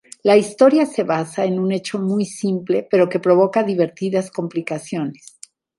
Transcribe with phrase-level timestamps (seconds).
[0.23, 5.37] La historia se basa en un hecho muy simple, pero que provoca divertidas complicaciones.